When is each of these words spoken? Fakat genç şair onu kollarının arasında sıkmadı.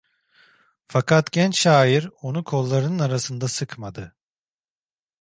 Fakat 0.87 1.31
genç 1.31 1.59
şair 1.59 2.09
onu 2.21 2.43
kollarının 2.43 2.99
arasında 2.99 3.47
sıkmadı. 3.47 4.15